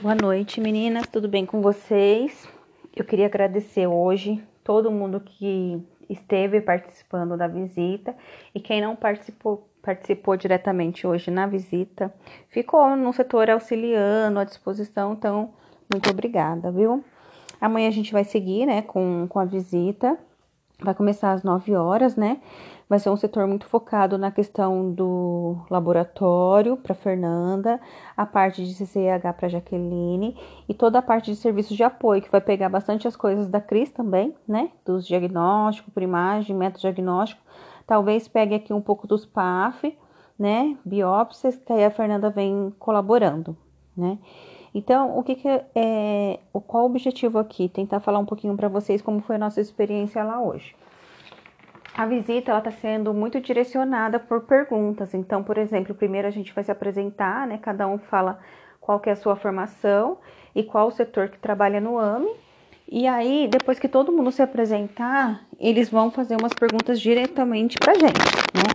[0.00, 1.08] Boa noite, meninas.
[1.08, 2.48] Tudo bem com vocês?
[2.94, 8.14] Eu queria agradecer hoje todo mundo que esteve participando da visita
[8.54, 12.14] e quem não participou participou diretamente hoje na visita,
[12.48, 15.52] ficou no setor auxiliando à disposição, então
[15.92, 17.02] muito obrigada, viu?
[17.60, 20.16] Amanhã a gente vai seguir, né, com, com a visita,
[20.80, 22.40] vai começar às 9 horas, né?
[22.88, 27.80] Vai ser um setor muito focado na questão do laboratório para Fernanda,
[28.16, 30.36] a parte de CCH para Jaqueline
[30.68, 33.60] e toda a parte de serviços de apoio, que vai pegar bastante as coisas da
[33.60, 34.70] Cris também, né?
[34.86, 37.42] Dos diagnósticos por imagem, método diagnóstico.
[37.86, 39.96] Talvez pegue aqui um pouco dos PAF,
[40.38, 40.76] né?
[40.84, 43.56] Biópsias, que aí a Fernanda vem colaborando,
[43.96, 44.18] né?
[44.74, 47.68] Então, o que, que é, qual o objetivo aqui?
[47.68, 50.74] Tentar falar um pouquinho para vocês como foi a nossa experiência lá hoje.
[51.96, 55.14] A visita ela está sendo muito direcionada por perguntas.
[55.14, 57.58] Então, por exemplo, primeiro a gente vai se apresentar, né?
[57.58, 58.38] Cada um fala
[58.80, 60.18] qual que é a sua formação
[60.54, 62.30] e qual o setor que trabalha no AME.
[62.90, 67.94] E aí, depois que todo mundo se apresentar, eles vão fazer umas perguntas diretamente para
[67.94, 68.18] gente,
[68.54, 68.72] né?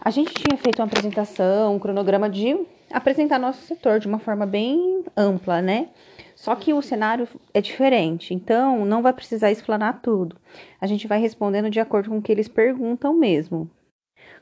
[0.00, 2.58] A gente tinha feito uma apresentação, um cronograma de
[2.90, 5.88] apresentar nosso setor de uma forma bem ampla, né?
[6.34, 10.36] Só que o cenário é diferente, então não vai precisar explanar tudo.
[10.80, 13.68] A gente vai respondendo de acordo com o que eles perguntam mesmo.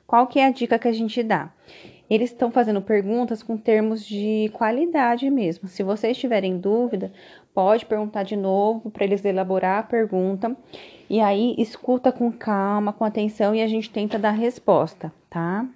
[0.06, 1.50] Qual que é a dica que a gente dá?
[2.08, 5.68] Eles estão fazendo perguntas com termos de qualidade mesmo.
[5.68, 7.12] Se vocês tiverem dúvida,
[7.52, 10.56] pode perguntar de novo para eles elaborar a pergunta
[11.10, 15.66] e aí escuta com calma, com atenção e a gente tenta dar resposta, tá?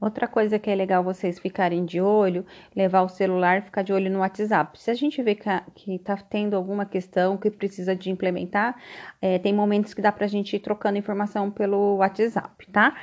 [0.00, 3.92] Outra coisa que é legal vocês ficarem de olho, levar o celular e ficar de
[3.92, 4.80] olho no WhatsApp.
[4.80, 8.76] Se a gente vê que está tendo alguma questão que precisa de implementar,
[9.20, 12.94] é, tem momentos que dá para a gente ir trocando informação pelo WhatsApp, tá?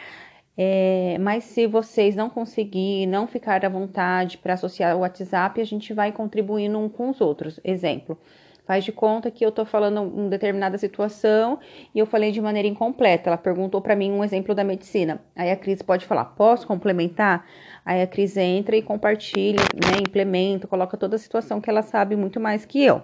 [0.58, 5.66] É, mas se vocês não conseguirem, não ficar à vontade para associar o WhatsApp, a
[5.66, 7.60] gente vai contribuindo um com os outros.
[7.62, 8.18] Exemplo,
[8.66, 11.60] Faz de conta que eu estou falando uma determinada situação
[11.94, 13.30] e eu falei de maneira incompleta.
[13.30, 15.22] Ela perguntou para mim um exemplo da medicina.
[15.36, 17.46] Aí a Cris pode falar: posso complementar?
[17.86, 22.16] Aí a Cris entra e compartilha, né, implementa, coloca toda a situação que ela sabe
[22.16, 23.04] muito mais que eu,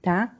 [0.00, 0.34] tá?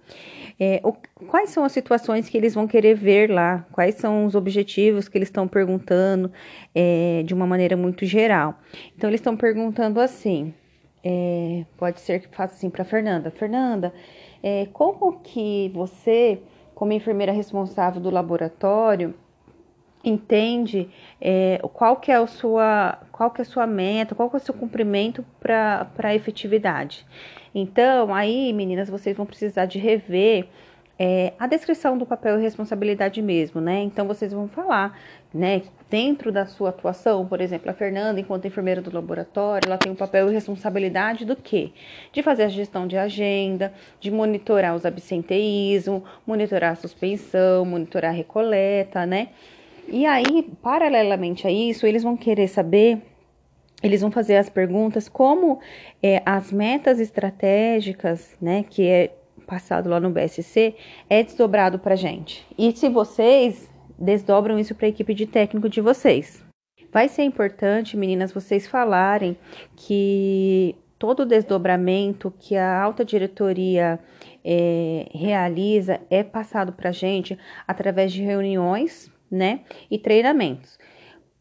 [0.60, 0.92] É, o,
[1.28, 3.66] quais são as situações que eles vão querer ver lá?
[3.70, 6.32] Quais são os objetivos que eles estão perguntando
[6.74, 8.58] é, de uma maneira muito geral?
[8.96, 10.52] Então, eles estão perguntando assim:
[11.04, 13.92] é, pode ser que faça assim para Fernanda: Fernanda,
[14.42, 16.40] é, como que você,
[16.74, 19.14] como enfermeira responsável do laboratório,
[20.04, 20.88] entende
[21.20, 24.38] é, qual que é a sua qual que é a sua meta, qual que é
[24.38, 27.04] o seu cumprimento para a efetividade.
[27.54, 30.48] Então, aí, meninas, vocês vão precisar de rever
[30.98, 33.82] é, a descrição do papel e responsabilidade mesmo, né?
[33.82, 34.98] Então vocês vão falar,
[35.32, 35.62] né?
[35.88, 39.94] Dentro da sua atuação, por exemplo, a Fernanda, enquanto enfermeira do laboratório, ela tem o
[39.94, 41.70] papel e responsabilidade do quê?
[42.12, 48.14] De fazer a gestão de agenda, de monitorar os absenteísmos, monitorar a suspensão, monitorar a
[48.14, 49.28] recoleta, né?
[49.86, 53.00] E aí, paralelamente a isso, eles vão querer saber
[53.80, 55.60] eles vão fazer as perguntas como
[56.02, 59.12] é, as metas estratégicas, né, que é
[59.48, 60.76] passado lá no BSC
[61.08, 62.46] é desdobrado para gente.
[62.56, 66.44] E se vocês desdobram isso para a equipe de técnico de vocês.
[66.92, 69.36] Vai ser importante, meninas, vocês falarem
[69.74, 73.98] que todo o desdobramento que a alta diretoria
[74.44, 79.60] é, realiza é passado para gente através de reuniões, né,
[79.90, 80.78] e treinamentos.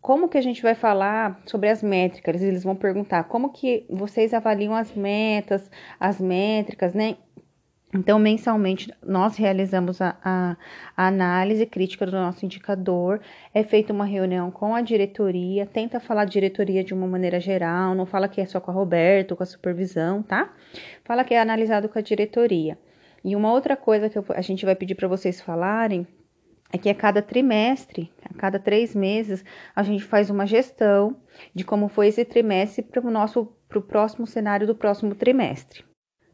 [0.02, 2.42] Como que a gente vai falar sobre as métricas?
[2.42, 5.70] Eles vão perguntar como que vocês avaliam as metas,
[6.00, 7.18] as métricas, né?
[7.94, 10.58] Então, mensalmente, nós realizamos a, a,
[10.96, 13.22] a, análise crítica do nosso indicador,
[13.54, 18.06] é feita uma reunião com a diretoria, tenta falar diretoria de uma maneira geral, não
[18.06, 20.54] fala que é só com a Roberto, com a supervisão, tá?
[21.06, 22.78] Fala que é analisado com a diretoria.
[23.24, 26.06] E uma outra coisa que eu, a gente vai pedir para vocês falarem
[26.74, 31.16] é que a cada trimestre, a cada três meses, a gente faz uma gestão
[31.56, 35.87] de como foi esse trimestre para o nosso para o próximo cenário do próximo trimestre.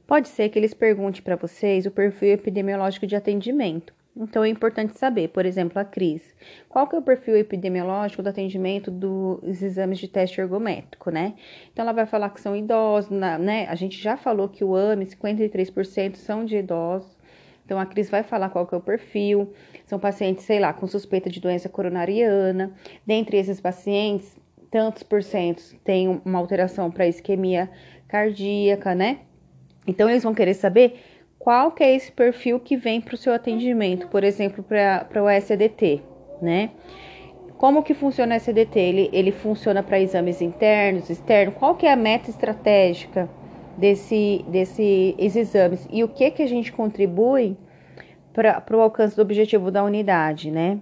[0.06, 3.94] Pode ser que eles perguntem para vocês o perfil epidemiológico de atendimento.
[4.16, 6.36] Então é importante saber, por exemplo, a Cris,
[6.70, 11.34] qual que é o perfil epidemiológico do atendimento dos exames de teste ergométrico, né?
[11.72, 13.66] Então ela vai falar que são idosos, né?
[13.68, 17.18] A gente já falou que o AME, 53% são de idosos.
[17.66, 19.52] Então a Cris vai falar qual que é o perfil.
[19.86, 22.72] São pacientes, sei lá, com suspeita de doença coronariana.
[23.08, 24.38] Dentre esses pacientes,
[24.70, 27.68] tantos por cento têm uma alteração para isquemia
[28.08, 29.22] cardíaca, né?
[29.88, 31.00] Então, eles vão querer saber
[31.38, 35.30] qual que é esse perfil que vem para o seu atendimento, por exemplo, para o
[35.30, 36.02] SDT,
[36.42, 36.72] né?
[37.58, 38.80] Como que funciona o SDT?
[38.80, 41.56] Ele, ele funciona para exames internos, externos?
[41.58, 43.30] Qual que é a meta estratégica
[43.78, 47.58] desse, desses exames e o que que a gente contribui
[48.34, 50.82] para o alcance do objetivo da unidade, né?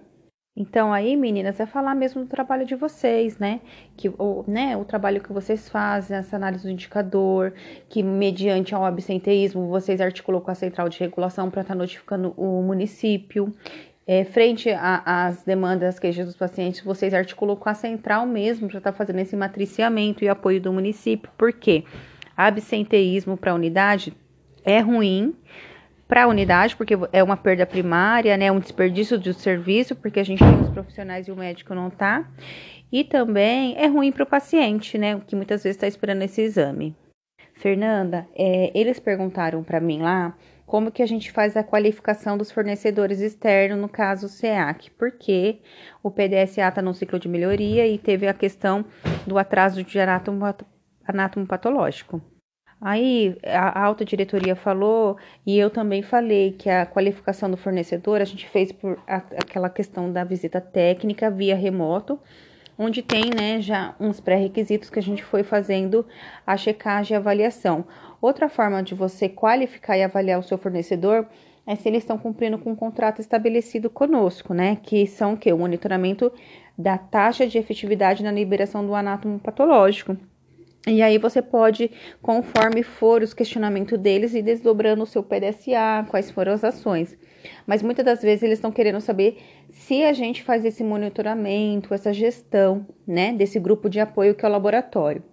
[0.56, 3.62] Então aí, meninas, é falar mesmo do trabalho de vocês, né?
[3.96, 7.54] Que o, né, o trabalho que vocês fazem, essa análise do indicador,
[7.88, 12.34] que mediante ao absenteísmo vocês articulam com a central de regulação para estar tá notificando
[12.36, 13.54] o município.
[14.06, 18.92] É, frente às demandas, queixas dos pacientes, vocês articulam com a central mesmo para estar
[18.92, 21.32] tá fazendo esse matriciamento e apoio do município.
[21.38, 21.86] Por quê?
[22.36, 24.14] Absenteísmo para a unidade
[24.66, 25.34] é ruim,
[26.12, 30.26] para a unidade, porque é uma perda primária, né, um desperdício de serviço, porque a
[30.26, 32.30] gente tem os profissionais e o médico não tá.
[32.92, 36.94] E também é ruim para o paciente, né, que muitas vezes está esperando esse exame.
[37.54, 40.36] Fernanda, é, eles perguntaram para mim lá
[40.66, 45.60] como que a gente faz a qualificação dos fornecedores externos, no caso SEAC, porque
[46.04, 48.84] o PDSA está no ciclo de melhoria e teve a questão
[49.26, 52.22] do atraso de anátomo patológico.
[52.82, 58.26] Aí a alta diretoria falou e eu também falei que a qualificação do fornecedor a
[58.26, 62.20] gente fez por a, aquela questão da visita técnica via remoto,
[62.76, 66.04] onde tem né, já uns pré-requisitos que a gente foi fazendo
[66.46, 67.86] a checagem e avaliação.
[68.20, 71.28] Outra forma de você qualificar e avaliar o seu fornecedor
[71.68, 74.78] é se eles estão cumprindo com o contrato estabelecido conosco, né?
[74.82, 75.54] Que são o que?
[75.54, 76.32] O monitoramento
[76.76, 80.18] da taxa de efetividade na liberação do anátomo patológico.
[80.88, 81.92] E aí você pode,
[82.22, 87.16] conforme for os questionamentos deles, ir desdobrando o seu PDSA, quais foram as ações.
[87.68, 89.38] Mas muitas das vezes eles estão querendo saber
[89.70, 94.50] se a gente faz esse monitoramento, essa gestão, né, desse grupo de apoio que é
[94.50, 95.24] o laboratório.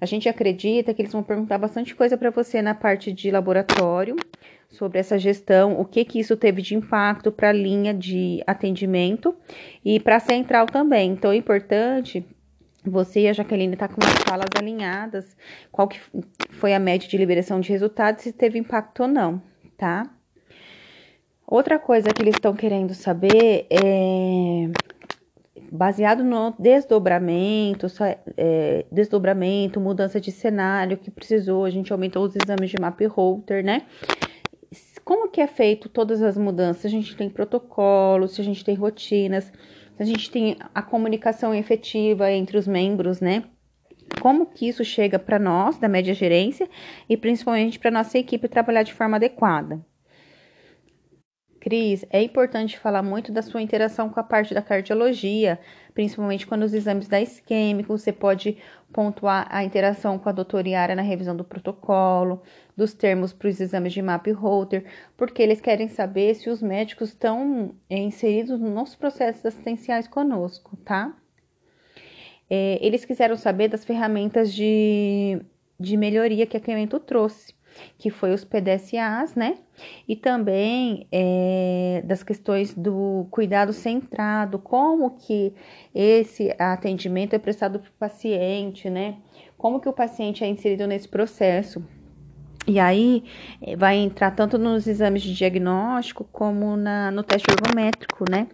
[0.00, 4.16] A gente acredita que eles vão perguntar bastante coisa para você na parte de laboratório,
[4.68, 9.36] sobre essa gestão, o que que isso teve de impacto para a linha de atendimento
[9.84, 11.12] e para a central também.
[11.12, 12.26] Então é importante
[12.84, 15.36] você e a Jaqueline tá com as falas alinhadas,
[15.70, 16.00] qual que
[16.50, 19.40] foi a média de liberação de resultados, se teve impacto ou não,
[19.76, 20.10] tá?
[21.46, 24.70] Outra coisa que eles estão querendo saber é
[25.70, 27.86] baseado no desdobramento,
[28.36, 33.64] é, desdobramento, mudança de cenário que precisou, a gente aumentou os exames de map holder,
[33.64, 33.82] né?
[35.02, 36.84] Como que é feito todas as mudanças?
[36.84, 39.50] A gente tem protocolos, a gente tem rotinas,
[39.98, 43.44] a gente tem a comunicação efetiva entre os membros, né?
[44.20, 46.68] Como que isso chega para nós, da média gerência,
[47.08, 49.84] e principalmente para nossa equipe trabalhar de forma adequada.
[51.62, 55.60] Cris, é importante falar muito da sua interação com a parte da cardiologia,
[55.94, 58.58] principalmente quando os exames da isquêmico, você pode
[58.92, 62.42] pontuar a interação com a doutora Yara na revisão do protocolo,
[62.76, 64.84] dos termos para os exames de MAP holder,
[65.16, 71.16] porque eles querem saber se os médicos estão inseridos nos processos assistenciais conosco, tá?
[72.48, 75.40] É, eles quiseram saber das ferramentas de,
[75.78, 77.54] de melhoria que a Clemento trouxe
[77.98, 79.58] que foi os PDSAs, né?
[80.06, 85.54] E também é, das questões do cuidado centrado, como que
[85.94, 89.16] esse atendimento é prestado para o paciente, né?
[89.56, 91.84] Como que o paciente é inserido nesse processo.
[92.66, 93.24] E aí
[93.60, 98.48] é, vai entrar tanto nos exames de diagnóstico como na, no teste ergométrico, né?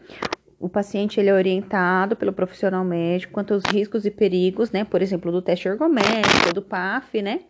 [0.59, 4.85] O paciente ele é orientado pelo profissional médico quanto aos riscos e perigos, né?
[4.85, 7.41] Por exemplo, do teste ergométrico, do PAF, né?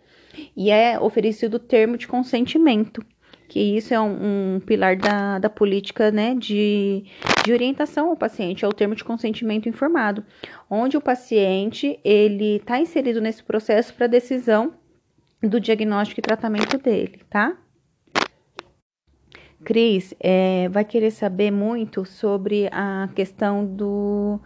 [0.56, 3.04] e é oferecido termo de consentimento,
[3.48, 7.04] que isso é um, um pilar da, da política né, de,
[7.44, 10.24] de orientação ao paciente, é o termo de consentimento informado,
[10.68, 14.74] onde o paciente ele está inserido nesse processo para decisão
[15.42, 17.56] do diagnóstico e tratamento dele, tá?
[19.64, 24.40] Cris, é, vai querer saber muito sobre a questão do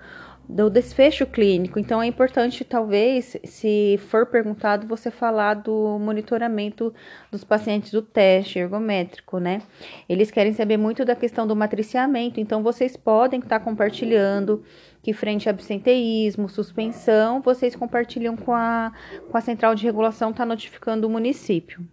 [0.48, 1.78] do desfecho clínico.
[1.78, 6.92] Então é importante, talvez, se for perguntado, você falar do monitoramento
[7.30, 9.62] dos pacientes do teste ergométrico, né?
[10.08, 14.62] Eles querem saber muito da questão do matriciamento, então vocês podem estar compartilhando
[15.02, 18.92] que frente a absenteísmo, suspensão, vocês compartilham com a,
[19.30, 21.84] com a central de regulação, está notificando o município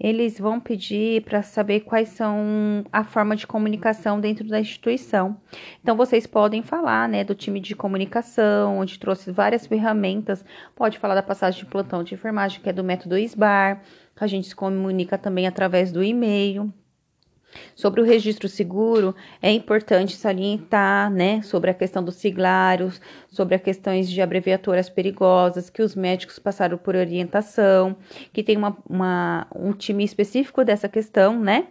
[0.00, 5.36] eles vão pedir para saber quais são a forma de comunicação dentro da instituição.
[5.82, 10.42] Então vocês podem falar, né, do time de comunicação, onde trouxe várias ferramentas.
[10.74, 13.82] Pode falar da passagem de plantão de enfermagem, que é do método SBAR,
[14.16, 16.72] que a gente se comunica também através do e-mail.
[17.74, 23.62] Sobre o registro seguro, é importante salientar, né, sobre a questão dos siglários, sobre as
[23.62, 27.96] questões de abreviaturas perigosas, que os médicos passaram por orientação,
[28.32, 31.68] que tem uma, uma, um time específico dessa questão, né?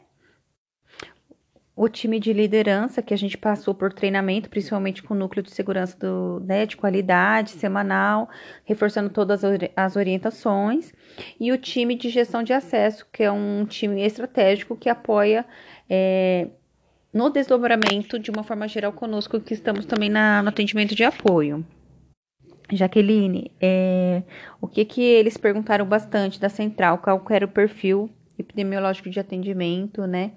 [1.81, 5.50] O time de liderança, que a gente passou por treinamento, principalmente com o núcleo de
[5.50, 8.27] segurança do, né, de qualidade semanal,
[8.65, 9.43] reforçando todas
[9.77, 10.91] as orientações,
[11.39, 15.45] e o time de gestão de acesso, que é um time estratégico que apoia
[15.89, 16.50] é,
[17.13, 21.65] no desdobramento de uma forma geral conosco, que estamos também na, no atendimento de apoio.
[22.74, 24.21] Jaqueline, é,
[24.59, 28.09] o que que eles perguntaram bastante da central, qual era o perfil
[28.41, 30.31] epidemiológico de atendimento, né?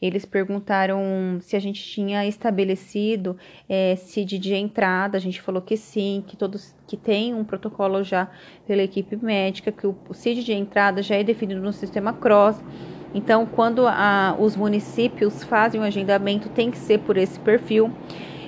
[0.00, 3.36] Eles perguntaram se a gente tinha estabelecido
[3.68, 8.04] é, CID de entrada, a gente falou que sim, que todos que tem um protocolo
[8.04, 8.30] já
[8.66, 12.62] pela equipe médica, que o, o CID de entrada já é definido no sistema CROSS.
[13.12, 17.90] Então, quando a, os municípios fazem o agendamento, tem que ser por esse perfil.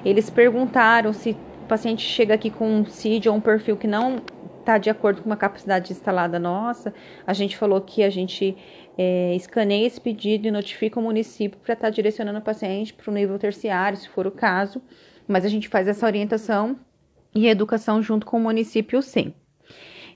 [0.04, 1.30] Eles perguntaram se
[1.64, 4.22] o paciente chega aqui com um CID ou um perfil que não
[4.60, 6.94] está de acordo com uma capacidade instalada nossa.
[7.26, 8.56] A gente falou que a gente
[8.96, 13.10] é, escaneia esse pedido e notifica o município para estar tá direcionando o paciente para
[13.10, 14.80] o nível terciário, se for o caso,
[15.26, 16.78] mas a gente faz essa orientação
[17.34, 19.34] e educação junto com o município, sim.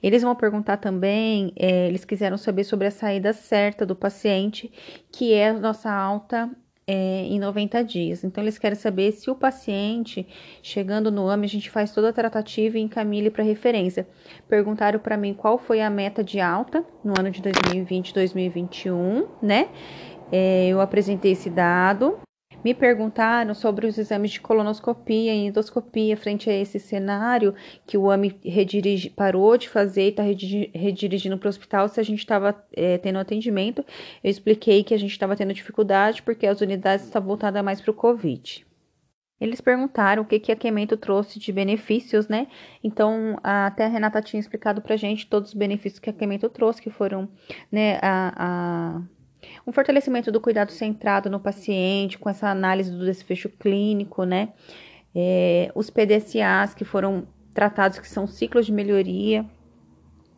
[0.02, 4.70] Eles vão perguntar também, é, eles quiseram saber sobre a saída certa do paciente,
[5.10, 6.50] que é a nossa alta
[6.86, 8.24] é, em 90 dias.
[8.24, 10.26] Então, eles querem saber se o paciente,
[10.62, 14.06] chegando no AME, a gente faz toda a tratativa e encaminha ele para referência.
[14.48, 19.68] Perguntaram para mim qual foi a meta de alta no ano de 2020 2021, né?
[20.30, 22.18] É, eu apresentei esse dado.
[22.64, 27.54] Me perguntaram sobre os exames de colonoscopia e endoscopia frente a esse cenário
[27.86, 32.02] que o AMI redirige, parou de fazer e está redirigindo para o hospital se a
[32.02, 33.84] gente estava é, tendo atendimento.
[34.22, 37.90] Eu expliquei que a gente estava tendo dificuldade porque as unidades estão voltadas mais para
[37.90, 38.66] o Covid.
[39.38, 42.46] Eles perguntaram o que, que a Quemento trouxe de benefícios, né?
[42.82, 46.80] Então, até a Renata tinha explicado pra gente todos os benefícios que a Quemento trouxe,
[46.80, 47.28] que foram,
[47.70, 49.02] né, a, a
[49.66, 54.50] um fortalecimento do cuidado centrado no paciente, com essa análise do desfecho clínico, né?
[55.14, 59.46] É, os PDCAs que foram tratados, que são ciclos de melhoria.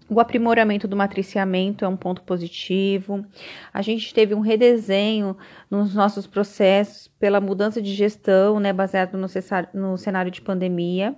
[0.09, 3.27] O aprimoramento do matriciamento é um ponto positivo.
[3.73, 5.37] A gente teve um redesenho
[5.69, 9.27] nos nossos processos pela mudança de gestão, né, baseado no,
[9.75, 11.17] no cenário de pandemia.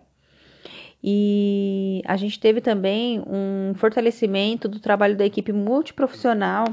[1.03, 6.65] E a gente teve também um fortalecimento do trabalho da equipe multiprofissional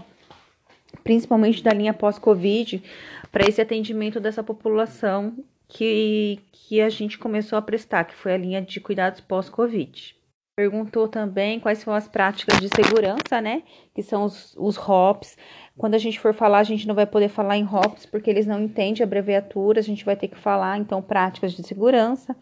[1.04, 2.82] principalmente da linha pós-Covid,
[3.32, 5.36] para esse atendimento dessa população
[5.68, 10.16] que, que a gente começou a prestar, que foi a linha de cuidados pós-Covid.
[10.56, 13.64] Perguntou também quais são as práticas de segurança, né?
[13.94, 15.38] Que são os, os HOPs.
[15.78, 18.48] Quando a gente for falar, a gente não vai poder falar em HOPs porque eles
[18.48, 22.34] não entendem a abreviatura, a gente vai ter que falar, então, práticas de segurança.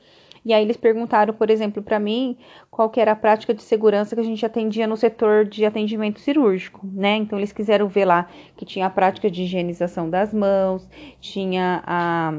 [0.46, 2.38] E aí eles perguntaram, por exemplo, para mim,
[2.70, 6.20] qual que era a prática de segurança que a gente atendia no setor de atendimento
[6.20, 7.16] cirúrgico, né?
[7.18, 10.88] Então eles quiseram ver lá que tinha a prática de higienização das mãos,
[11.22, 12.34] tinha a,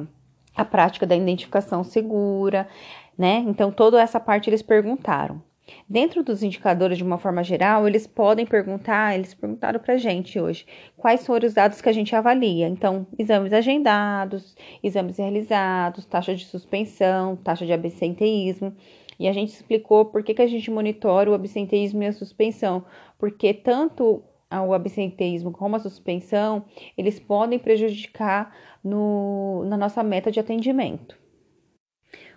[0.55, 2.69] a prática da identificação segura,
[3.17, 3.43] né?
[3.47, 5.43] Então toda essa parte eles perguntaram.
[5.89, 10.39] Dentro dos indicadores, de uma forma geral, eles podem perguntar, eles perguntaram para a gente
[10.39, 10.67] hoje,
[10.97, 12.69] quais foram os dados que a gente avalia.
[12.69, 18.75] Então, exames agendados, exames realizados, taxa de suspensão, taxa de absenteísmo.
[19.19, 22.85] E a gente explicou por que, que a gente monitora o absenteísmo e a suspensão,
[23.19, 26.65] porque tanto o absenteísmo como a suspensão,
[26.97, 31.24] eles podem prejudicar no, na nossa meta de atendimento.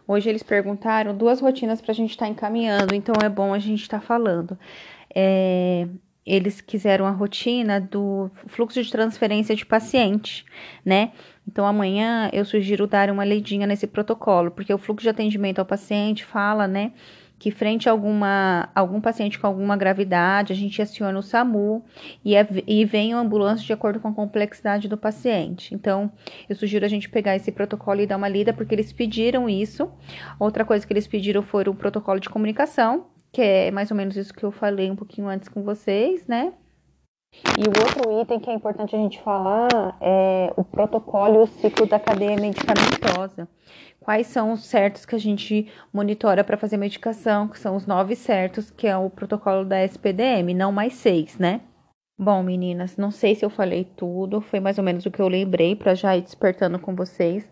[0.08, 3.60] Hoje eles perguntaram duas rotinas para a gente estar tá encaminhando, então é bom a
[3.60, 4.58] gente estar tá falando.
[5.14, 5.88] É,
[6.26, 10.46] eles quiseram a rotina do fluxo de transferência de paciente,
[10.86, 11.12] né?
[11.48, 15.66] Então amanhã eu sugiro dar uma leidinha nesse protocolo, porque o fluxo de atendimento ao
[15.66, 16.94] paciente fala, né?
[17.40, 21.84] Que frente a alguma, algum paciente com alguma gravidade, a gente aciona o SAMU
[22.26, 25.76] e, é, e vem a ambulância de acordo com a complexidade do paciente.
[25.76, 26.12] Então,
[26.50, 29.92] eu sugiro a gente pegar esse protocolo e dar uma lida, porque eles pediram isso.
[30.40, 34.18] Outra coisa que eles pediram foi o protocolo de comunicação, que é mais ou menos
[34.18, 36.54] isso que eu falei um pouquinho antes com vocês, né?
[37.34, 41.48] E o outro item que é importante a gente falar é o protocolo e o
[41.48, 43.48] ciclo da cadeia medicamentosa
[44.08, 48.16] quais são os certos que a gente monitora para fazer medicação, que são os nove
[48.16, 51.60] certos, que é o protocolo da SPDM, não mais seis, né?
[52.18, 55.28] Bom, meninas, não sei se eu falei tudo, foi mais ou menos o que eu
[55.28, 57.52] lembrei para já ir despertando com vocês.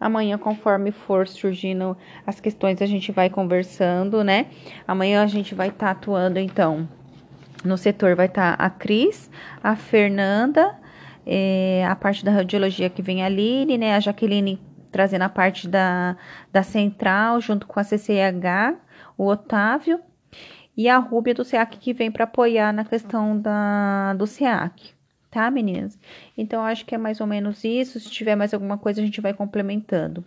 [0.00, 4.46] Amanhã, conforme for surgindo as questões, a gente vai conversando, né?
[4.88, 6.88] Amanhã a gente vai estar tá atuando, então,
[7.64, 9.30] no setor vai estar tá a Cris,
[9.62, 10.74] a Fernanda,
[11.26, 13.94] é, a parte da radiologia que vem a Aline, né?
[13.94, 16.16] A Jaqueline trazendo a parte da,
[16.52, 18.76] da central, junto com a CCH,
[19.16, 20.00] o Otávio,
[20.76, 24.94] e a Rúbia do SEAC que vem para apoiar na questão da, do SEAC.
[25.30, 25.98] tá, meninas?
[26.36, 27.98] Então, acho que é mais ou menos isso.
[27.98, 30.24] Se tiver mais alguma coisa, a gente vai complementando.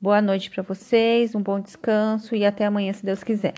[0.00, 3.54] Boa noite para vocês, um bom descanso e até amanhã, se Deus quiser.